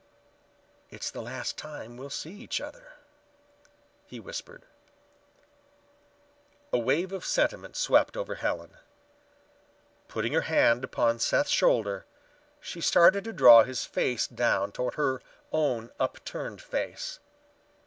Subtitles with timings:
[0.89, 2.93] "It's the last time we'll see each other,"
[4.07, 4.63] he whispered.
[6.73, 8.77] A wave of sentiment swept over Helen.
[10.07, 12.07] Putting her hand upon Seth's shoulder,
[12.59, 17.19] she started to draw his face down toward her own upturned face.